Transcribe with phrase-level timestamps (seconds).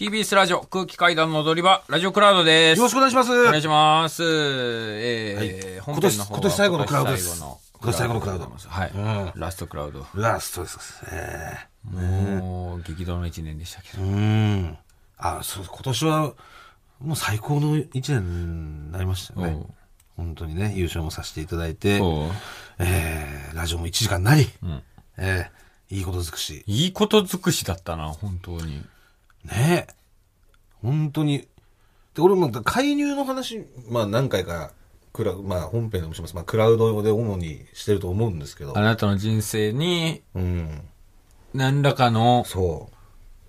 [0.00, 2.78] TBS ラジオ空気階段の踊り場、ラジオクラウドです。
[2.78, 3.32] よろしくお願いします。
[3.32, 4.22] お願いします。
[4.24, 8.90] えー、本今年編の方は今年最後のクラウドです今年最後のクラウドはい。
[8.94, 10.06] うんラストクラウド。
[10.14, 11.04] ラストです。
[11.12, 14.02] えもう、激動の一年でしたけど。
[14.02, 14.78] えうん。
[15.18, 16.32] あ、そう、今年は、
[17.02, 19.66] もう最高の一年になりましたよね。
[20.16, 22.00] 本当にね、優勝もさせていただいて、
[22.78, 24.82] えー、ラジオも1時間になり、ん
[25.18, 26.64] えー、いいこと尽くし。
[26.66, 28.82] いいこと尽くしだったな、本当に。
[29.44, 29.94] ねえ。
[30.82, 31.48] 本当に。
[32.14, 34.72] で、俺も介入の話、まあ何回か、
[35.12, 36.34] クラまあ本編でもします。
[36.34, 38.80] まあクラウドで主にしてると思うんですけどあ。
[38.80, 40.82] なたの人生に、うん。
[41.54, 42.96] 何らかのそう。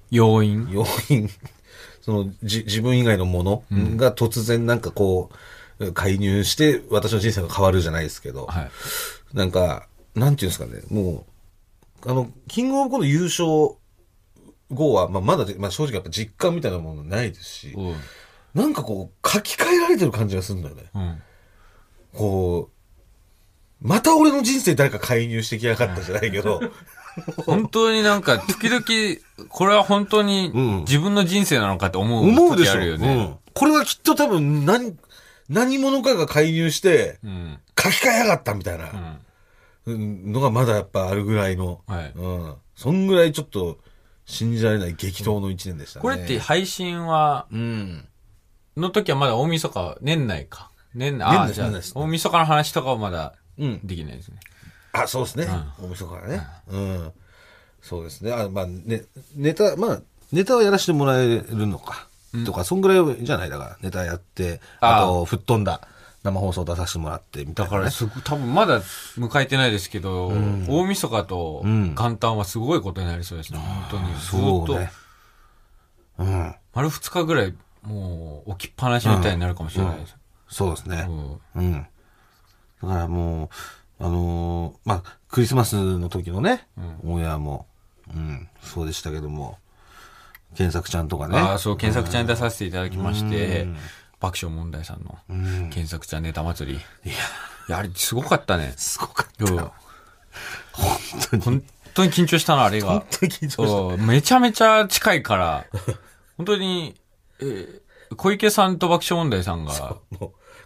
[0.10, 0.68] 要因。
[0.72, 1.30] 要因、
[2.02, 3.64] その、じ、自分以外のもの
[3.96, 5.30] が突然なんかこ
[5.80, 8.72] う、介入して私の人生が変わるじゃないですけど、はい。
[9.34, 11.26] なんか、なんていうんですかね、も
[12.06, 13.76] う、あの、キングオブコント優勝
[14.72, 17.96] 後は、まあ、まだ、まあ、正直やっぱ実感みたいなものないですし、おう
[18.54, 20.84] なんかこう、書き換えられてる感じがするんだよね。
[20.94, 21.22] うん。
[22.14, 22.70] こ
[23.82, 26.62] う、また俺の人生誰か介入してきやがったじゃないけど、
[27.46, 32.74] 本当になんか、時々、これは本当にうん自分の人生なのかって思う思うでしょ。
[32.74, 33.14] 時あるよね。
[33.14, 33.38] うん。
[33.54, 34.98] これはきっと多分何、
[35.50, 37.60] 何者かが介入して、うん。
[37.78, 39.18] 書き換えやがったみたいな
[39.88, 39.94] うん。
[39.94, 42.56] うんのがまだやっぱあるぐらいの、はいうん。
[42.76, 43.80] そんぐらいちょっと
[44.26, 46.02] 信じられない激闘の一年でしたね。
[46.02, 48.08] これって配信は、うん。
[48.78, 50.72] の時はまだ大晦日、年内か。
[50.94, 53.80] 年内、年ああ、じゃあ大晦日の話とかはまだうん。
[53.84, 54.40] できないですね。
[54.94, 55.48] あ、そうですね。
[55.80, 56.48] 大晦日からね。
[56.68, 57.12] うん。
[57.82, 58.32] そうですね。
[58.34, 59.04] あ、まあ、ね、
[59.36, 62.08] ネタ、まあ、ネタはやらせてもらえるのか。
[62.46, 65.82] とか、そんぐらいじゃないだから、ネタやって、あと、吹っ飛んだ
[66.24, 67.78] 生放送出させてもらって、みたいな、ね。
[67.78, 70.28] だから、すご多分まだ迎えてないですけど、
[70.68, 74.14] 大晦日とん元旦はすごいことになりそうですね、本当に。
[74.20, 74.92] ずっと、ね。
[76.20, 76.56] うん。
[76.74, 80.16] 丸二日ぐらい、もう、置きっぱなしみたいになるかもしれないです。
[80.50, 81.08] そうですね。
[81.08, 81.88] うんうん。
[82.84, 83.50] だからもう、
[84.04, 86.68] あのーまあ、クリスマスの時のね、
[87.04, 87.68] オンエアも、
[88.14, 89.60] うん、そうでしたけども、
[90.56, 91.38] 検索ちゃんとかね。
[91.38, 93.78] ああ、そう、検索ちゃんに出させていただきましてうん、
[94.22, 95.44] 爆笑問題さんのうん。
[95.70, 96.78] 検索ちゃんネタ祭り。
[96.78, 97.14] い
[97.68, 98.74] や、あれすごかったね。
[98.78, 99.72] すごかった。
[100.72, 100.92] 本
[101.30, 101.42] 当に。
[101.42, 103.06] 本当に緊張したの、あれが本。
[103.20, 103.64] 当に緊張した。
[103.68, 105.66] そう、めちゃめちゃ近いから、
[106.38, 106.96] 本当に、
[107.40, 107.82] えー
[108.18, 109.96] 小池さんと爆笑問題さんが、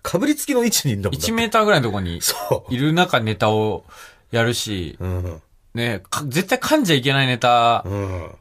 [0.01, 1.19] かぶりつきの位置にいんだもん。
[1.19, 2.73] 1メーターぐらいのところにそう。
[2.73, 3.85] いる中ネタを
[4.31, 5.41] やるし、うん。
[5.75, 8.31] ね、か絶対噛んじゃいけないネタうん。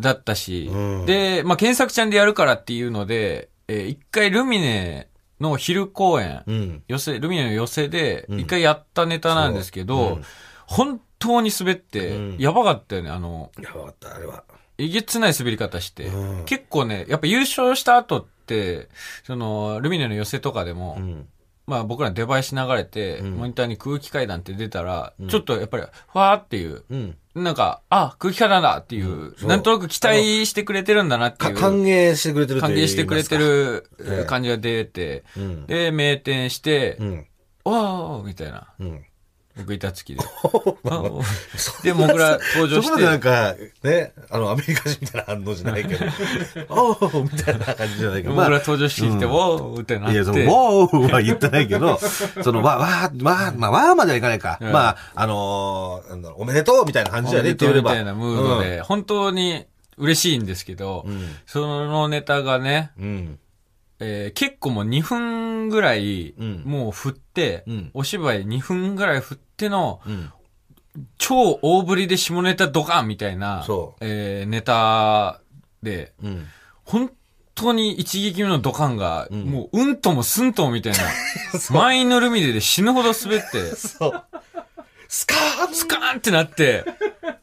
[0.00, 5.08] だったし、うんで、まあ、検索ちゃんでやるからっていうので、えー一回ルミネ
[5.40, 6.82] の昼公演、うん。
[6.88, 10.20] 寄せ、ルミネの寄せで、うん一回やったネタなんですけど、
[10.66, 14.44] 本当に滑って、うんやばかったよね、あの、やばかった、あれは。
[14.78, 18.88] えげつない滑り方して、うん結構ね、やっぱ優勝した後って、
[19.24, 21.28] その、ルミネの寄せとかでも、うん。
[21.66, 27.16] まあ僕らデバイス流れて、うんモニターに空気階段って出たら、んちょっとやっぱり、ふわーっていう、うん。
[27.34, 33.38] なんか、あ、空気階段だっていう、そうなんとなく期待してくれてるんだなっていう、か歓迎してくれてると歓迎してくれて。
[33.38, 35.66] るええ感じが出て、うん。
[35.66, 37.26] で、名店して、うん。
[37.64, 38.68] わーみたいな。
[38.78, 39.04] うん。
[39.56, 40.24] 僕板付きで。
[40.88, 41.02] あ
[41.82, 46.06] で、僕ら登場しそこまでなんて、か、ね、あの、アメリカ人みたいな反応じゃないけど、
[46.74, 50.14] おーみたいな感じじゃないけど、僕ら登場してきて、うんおーってなって。
[50.14, 51.98] いや、その、ウォーは言ってないけど、
[52.42, 54.58] その、わ、わ、わ、まあ、わまではいかないか。
[54.60, 56.02] うんまあ、あの
[56.36, 57.90] おめでとうみたいな感じだよねって言えれば。
[57.90, 59.66] みたいなムードで、本当に
[59.98, 61.36] 嬉しいんですけど、うん。
[61.46, 63.38] そのネタがね、うん。
[64.02, 70.30] えー結構もう2分ぐらい、うんもう振って、うんお芝居2分ぐらい振っての、うん。
[71.16, 73.64] 超大振りで下ネタドカンみたいな、
[74.00, 75.40] えーネタ
[75.82, 76.46] で、うん。
[76.84, 77.10] 本
[77.54, 80.98] 当に一撃目のドカンが、んもううんともすんともみたいな、
[81.70, 83.74] 満員のルミネで死ぬほど滑って。
[83.76, 87.41] スカーンスカーンってなって、お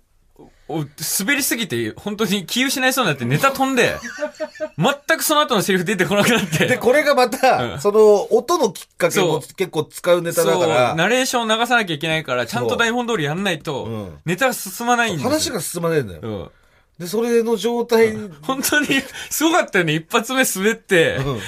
[0.69, 3.95] 滑りすぎて、本当に気失いそうになってネタ飛んで、
[4.77, 7.79] 全くその後のセリフ出てこなくなっで、て、これがまた、うん。
[7.79, 14.17] その、音のきっかけもそ結構使うネタだから、ナレーションを流さなきゃいけないから、ちゃんと台本通りやんないと、うん。
[14.25, 15.29] ネタが進まないんですよ。
[15.29, 16.19] 話が進まねえんだよ。
[16.23, 16.51] うん。
[16.99, 18.87] で、それの状態、本当に、
[19.29, 19.93] すごかったよね。
[19.95, 21.39] 一発目滑って、うん。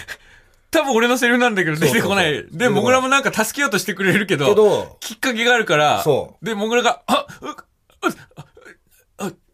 [0.71, 2.25] 多分俺のセリフなんだけど出てこない。
[2.25, 7.45] そうそうそうで、モグラもなんか助けようとしてくれるけど、けど、きっかけがあるから、そで、モグラが、あ、う、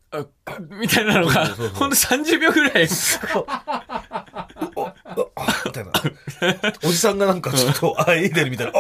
[0.80, 2.88] みたいなのが、ほんと30秒ぐらい、
[5.65, 5.92] みたいな。
[6.83, 8.74] おじさんがなんかちょっと、あ、いいねみたいな。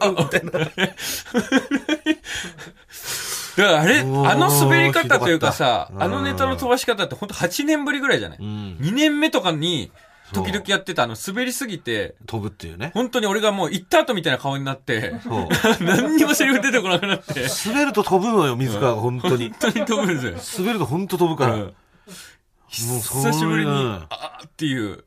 [0.00, 0.50] ああみたいな。
[0.52, 0.94] で
[3.56, 8.78] だからあれ、あの滑り方というかさあのネタの飛ばし方ってほんと8年ぶりぐらいじゃない、うん。
[8.80, 9.90] ?2 年目とかに、
[10.32, 12.90] 時々やってたあの滑りすぎて、飛ぶっていうね。
[12.94, 15.48] 本当に俺がもう行った後みたいな顔になって、そう。
[15.84, 19.50] 何にもセリフ出てこなくなって、滑ると飛ぶのよ、水川が、本当に。
[19.50, 20.64] 本当に飛ぶんですよ。
[20.64, 21.54] 滑ると本当飛ぶから。
[21.54, 21.74] うん
[22.88, 25.04] もう久しぶりに、うんあーっていう。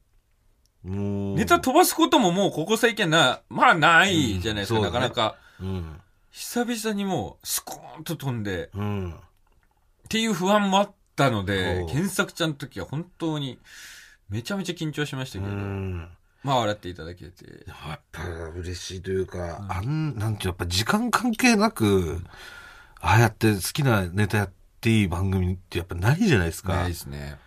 [0.84, 1.36] もう。
[1.36, 5.38] ネタ飛ばすことももうここ最近な、まあないじゃないですか、うんなかなか。
[5.62, 6.02] うん。
[6.32, 9.12] 久々にもう、スコーンと飛んで、うん。
[9.14, 9.16] っ
[10.10, 13.60] ていう不安もあったのでお、う原作ちゃんの時は本当に、
[14.30, 16.10] めちゃめちゃ緊張しましたうけど、ん。
[16.44, 17.66] まあ笑っていただけて。
[17.68, 18.24] やっぱ
[18.56, 22.22] 嬉しいというか、あん、なんていうやっぱ時間関係なく、
[23.00, 26.76] ああやって好きなネタやっていい番組ってやっぱないじゃないですか。
[26.76, 27.38] ないですね。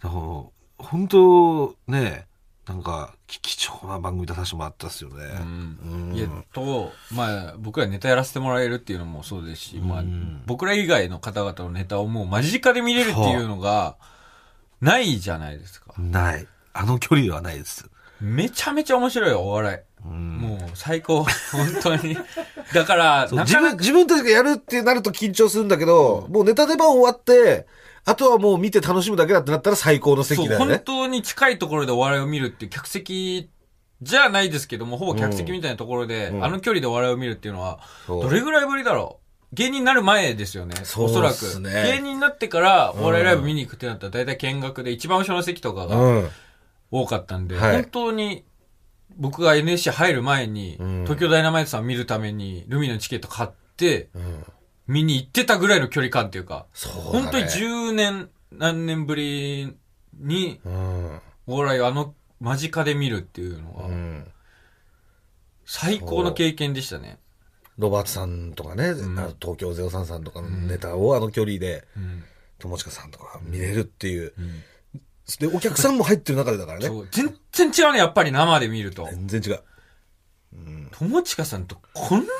[0.00, 0.20] だから
[0.78, 2.26] 本当ね、
[2.66, 5.24] なんか貴貴重な番組出させてもらったっすよね。
[5.40, 13.96] うんと、まあ、僕らネタやらせてもらえるっていうのもそうですし、まあうん、僕ら以外の方々のネタをもう間近で見れるっていうのが、
[14.84, 15.94] ないじゃないですか。
[15.98, 16.46] ない。
[16.74, 17.88] あの距離ではないです。
[18.20, 19.78] めちゃめちゃ面白いよ、お笑い。
[20.06, 21.24] うんもう、最高。
[21.52, 22.16] 本当に。
[22.74, 27.66] だから、自分、自分たちがやるってなると緊張するんだけど、もうネタ出番終わって、
[28.04, 30.78] あとはもう見て楽しむだけだってなったら最高の席だよね。
[30.84, 33.48] 当に近いところでお笑いを見るっていう客席
[34.02, 39.23] じゃないですけども、ほぼ客席みたいなところで、うんあの距離でお笑いを見るっていうのは、どれぐらいぶりだろう？
[39.54, 40.74] 芸人になる前ですよね。
[40.84, 41.34] そうっおそらく。
[41.36, 46.28] すね芸人になってからお笑いライブ見に行くってなったら大体見学で一番後ろの席とかがうん。
[46.90, 48.44] 多かったんで、はい本当に
[49.16, 54.44] 僕が NSC 入る前に、うん東京ダイナマイトさんを見るためにルミネのチケット買ってうん。
[54.86, 59.74] 見に行ってたぐらいの距離感っていうか、そうだね本当に10年、何年ぶり
[60.18, 61.20] にうん。
[61.46, 64.26] お笑いをあの間近で見るっていうのは、うん。
[65.64, 67.18] 最高の経験でしたね。
[67.78, 72.24] ロバートさんとかね、んあの東京03さんとかのネタをあの距離で、うん
[72.56, 74.32] 友近さんとか見れるっていう。
[74.38, 74.62] うん
[75.38, 76.90] で、お客さんも入ってる中でだからね。
[77.10, 77.34] 全
[77.72, 79.08] 然違うね、やっぱり生で見ると。
[79.10, 79.62] 全然違う。
[80.92, 82.30] 友近さんとこんなにう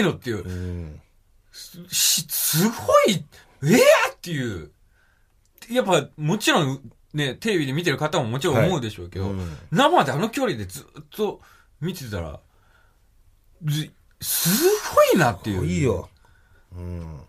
[0.00, 0.50] まいのっていうう。
[0.50, 1.00] ん。
[1.88, 2.72] し、すご
[3.06, 3.24] い、
[3.64, 4.72] ええっていう。
[5.70, 6.80] やっぱ、もちろん、
[7.14, 11.40] ね、テレビで見てる方ももちろん思うでしょうけど、うん生であの距離でずっと
[11.80, 12.40] 見てたら、
[13.64, 14.48] ずす
[14.94, 15.66] ごいなっていう。
[15.66, 16.08] いいよ。
[16.76, 17.20] うん。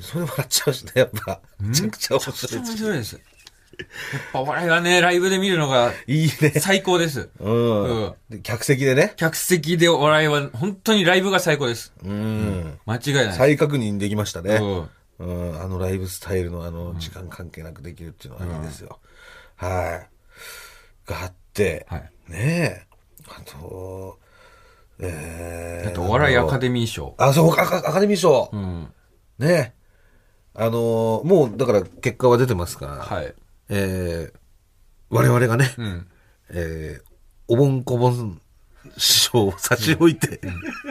[0.00, 1.40] それ笑っちゃうしね、やっぱ。
[1.60, 2.72] めちゃくちゃ面めちゃくちゃ白いです。
[2.72, 3.14] 面白いです。
[3.14, 3.20] や
[4.18, 6.50] っぱお笑いはね、ライブで見るのがいいね。
[6.60, 7.28] 最高です。
[7.40, 7.82] うん。
[7.84, 9.14] うんで客席でね。
[9.16, 11.92] 客席でお笑いは本当にライブが最高です。
[12.04, 12.78] うん。
[12.86, 13.32] 間違いない。
[13.32, 14.56] 再確認できましたね。
[14.56, 14.88] うん
[15.18, 15.60] うん。
[15.60, 18.98] あのライブスタイルのあの時間関係なくできるっていうのはいいですよ。
[19.56, 20.06] は
[21.06, 21.10] い。
[21.10, 22.10] があって、はい。
[22.28, 22.86] ねえ。
[23.28, 24.18] あと、
[25.00, 27.14] えー、あと、お笑いアカミデミー賞。
[27.18, 28.50] あ、そう、アカアカデミー賞。
[28.52, 28.92] うん。
[29.38, 29.72] ねえ。
[30.56, 33.34] あのーもう、だから結果は出てますから、はい。
[33.68, 34.38] えー、
[35.10, 36.06] 我々がね、うん。
[36.50, 37.02] えー、
[37.48, 38.40] おぼんこぼん
[38.96, 40.40] 師匠を差し置いて、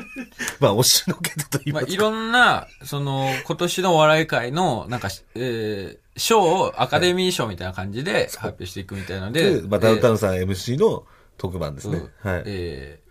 [0.60, 1.94] まあ、押しのけてと言いまあ、ますか。
[1.94, 11.06] いろんな、その、今年のお笑い界の、なんか、えー、賞をアカデミー賞みたいな感じで発表していくみたいなので、で、まあ、ダウンタウンンさん MC の
[11.38, 12.04] 特番ですね。
[12.22, 12.44] はい。
[12.46, 13.03] えー、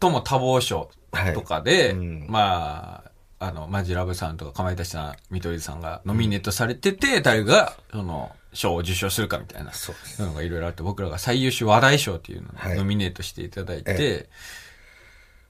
[0.00, 0.90] 最も多忙賞
[1.34, 2.26] とかで、はいうん。
[2.28, 3.02] ま
[3.38, 12.74] あ、あの、マジラブさんとか、かまいたちさん、見取りさんがノミネートされてて、誰が、その、賞を受賞するかみたいな、そうのがいろいろあって、僕らが最優秀話題賞っていうのはい。
[12.74, 14.28] をノミネートしていただいて、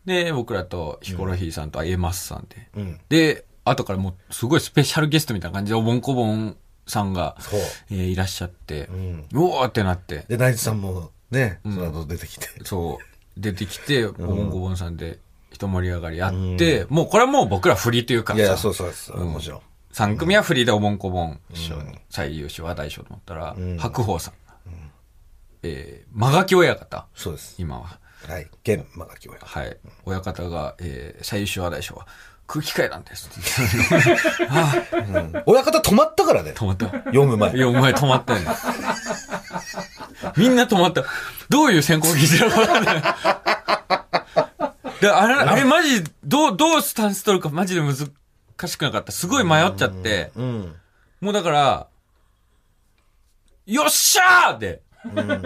[0.06, 3.00] えで、僕らとヒコロヒーさんとエマスさんで、うん。
[3.08, 7.36] で、後からもう、すごいスペシャルゲストみたいな感じで、おぼんこぼんさんが。
[7.90, 9.26] えーいらっしゃってう、ん。
[9.32, 12.46] うおーってなって、で、ナイツさんもね、その後出てきて。
[12.64, 15.18] そう、出てきて、おぼんこぼんさんで、
[15.50, 19.12] 一盛り上がりあって、もうこれはもう僕らフリーというかいやいや、さ、そうそうです。
[19.12, 19.60] もちろん。
[19.92, 21.40] 3組はフリーでおぼんこぼん
[22.10, 24.54] 最優秀話題賞と思ったら、ん白鵬さんが、
[25.62, 27.54] えー、間垣親方、そうです。
[27.58, 28.00] 今は。
[28.28, 28.48] はい。
[28.64, 29.38] 現マガキ親。
[29.40, 29.76] はい。
[30.04, 32.06] 親方が、えー、最優秀話題賞は
[32.46, 33.30] 空気階段です。
[34.48, 36.58] あ うん親方止まったからねあ、。
[36.58, 36.86] 止まった。
[36.86, 37.60] 読む前い。
[37.60, 38.46] や、お前止まったよね。
[40.36, 41.04] みんな止まった。
[41.54, 43.02] どういう選考基準かわかんない。
[45.00, 47.94] で、あれ、あれマジ、どう、どうスタンス取るかマジで難
[48.66, 49.12] しくなかった。
[49.12, 50.74] すごい迷っちゃって、うん。
[51.20, 51.86] もうだから、
[53.66, 54.82] よっしゃーって、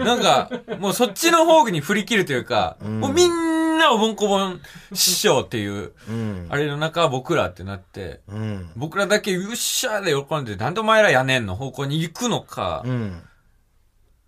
[0.01, 0.49] なんか、
[0.79, 4.59] もうそっちの方に振り切るというか、もうみんなおぼんこぼん
[4.95, 6.47] 師匠っていう、うん。
[6.49, 8.71] あれの中は僕らってなって、うん。
[8.75, 13.21] 僕らだけよっしゃーで喜んで、なんでお前らやねんの方向に行くのか、うん。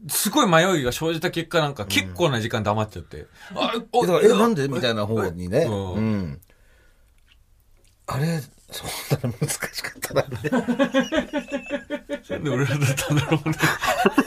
[0.10, 3.28] すごい迷いが生じた結果なんか結構な時間黙っちゃって。
[3.56, 4.68] あ、え、だから、え、なんで？
[4.68, 5.60] みたいな方にね。
[5.68, 6.42] うんうん。
[8.08, 8.42] あれ、
[8.72, 8.84] そ
[9.18, 10.24] うだな、難しかったな。
[12.30, 13.56] なんで俺らだったんだろうね。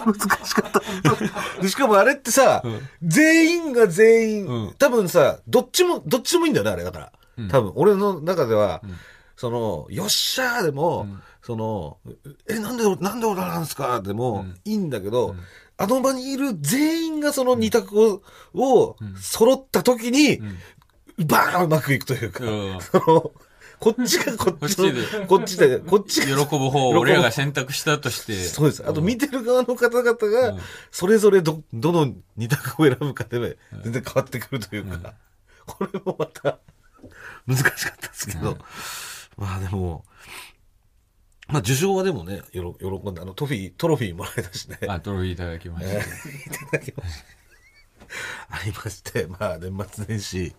[0.06, 0.14] 難
[0.46, 0.80] しかった。
[1.62, 2.62] でしかもあれってさ、
[3.02, 7.12] 全員が全員、うん多分さ、どっちも、どっちでもいいんだよね、あれだから。
[7.48, 8.80] 多分、俺の中では、
[9.36, 11.08] その、よっしゃーでも、
[11.42, 11.98] その、
[12.48, 14.00] え、なんで、なんで俺らなんですか？
[14.00, 15.34] でも、いいんだけど、
[15.76, 18.22] あの場にいる全員がその二択を、
[18.54, 20.40] を揃った時に、
[21.26, 22.44] バーンうまくいくというか、
[23.80, 24.88] こっちがこっちの
[25.26, 28.32] こっちで、こっちで、こっち喜がぶ方を俺らが選択したとして。
[28.44, 28.88] そうです。
[28.88, 35.14] あと見てる側の方々うがん、それぞれど、どの二択を選ぶかで、全然変わってくるというか、
[35.66, 36.58] これもまた、
[37.46, 38.58] 難しかったですけど、
[39.36, 40.04] まあでも、
[41.48, 45.98] まあ受賞はでもね、よろ喜んで、あのトフィー、トロフィーもらえたしね、あ、トロフィーいただきました。
[45.98, 46.02] い
[46.70, 47.24] ただきました。
[48.50, 50.54] ありまして、まあ年末年始、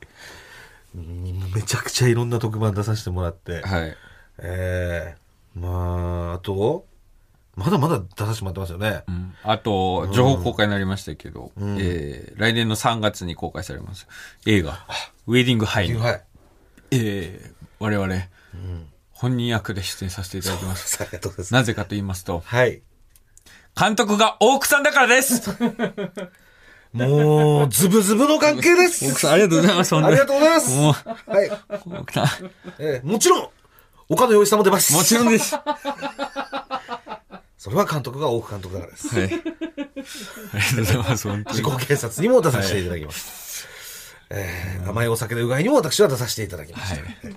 [0.96, 3.98] うんめちゃくちゃいろんな特番出させてもらって、はい。
[4.40, 6.86] ええまあ、あと、
[7.56, 9.04] まだまだ出させてもらってますよね。
[9.08, 14.08] うんあと、情報公開になりましたけど、えー来年の3月に公開されます。
[14.46, 14.86] 映画、
[15.28, 16.24] ウェディングハイに、はい。
[16.92, 18.14] えー我々、
[19.16, 21.02] 本人役で出演させていただきます。
[21.02, 21.54] ありがとうございます。
[21.54, 22.82] なぜかと言いますと、はい。
[23.80, 25.42] 監督が大奥さんだからです
[26.92, 29.10] もう、ズブズブの関係です。
[29.10, 29.96] 奥さん、ありがとうございます。
[29.96, 30.76] ありがとうございます。
[30.78, 30.94] もう、
[31.32, 31.52] はい。
[32.00, 32.28] 奥さん、
[32.80, 33.50] えーもちろん、
[34.10, 34.94] 岡野洋一さんも出ます。
[34.94, 35.56] もちろんです。
[37.58, 39.08] それは監督が大奥監督だからです。
[39.18, 39.26] はい。
[39.26, 41.28] ありがとうございます。
[41.28, 43.68] 本当に自己警察にも出させていただきます。
[44.30, 46.96] えー甘いお酒のうがいにも私は出させていただきました。
[46.96, 47.36] はい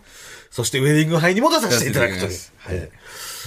[0.50, 2.90] そしてウェディング杯にも出させていただくというはい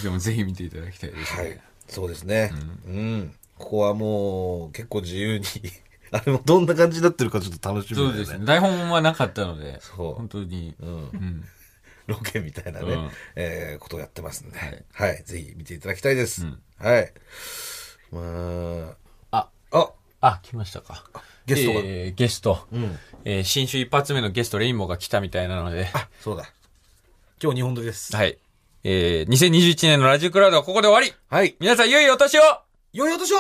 [0.04, 1.44] でもぜひ見ていただきたいですね。
[1.44, 1.60] はい。
[1.88, 2.52] そうですね。
[2.88, 3.36] うん。
[3.58, 5.46] ここはもう、結構自由に、
[6.12, 8.08] あれもどんな感じになってるかちょっと楽しみね。
[8.08, 8.46] そうですね。
[8.46, 10.90] 台本はなかったので、そう本当に、うん。
[10.90, 11.46] うん。
[12.08, 16.44] ロケみたいなね、うんえーことをやってますんで、ははいい、ぜひ見ていただきたいです。
[16.44, 17.14] うんはい。
[18.12, 18.96] ま
[19.32, 19.92] あ、あ、あ、
[20.22, 21.06] あ、来ましたか。
[21.46, 22.68] ゲストがえーゲスト。
[22.72, 23.00] うん。
[23.24, 26.52] えー新種一発目のゲスト、レインボーが来たみたいなので、あ、そうだ。
[27.44, 28.16] 今日日本撮りです。
[28.16, 28.38] はい。
[28.84, 31.56] えー、2021年のラジオクラウドはここで終わりはい。
[31.60, 32.42] 皆さん、良いお年を
[32.94, 33.38] 良いお年を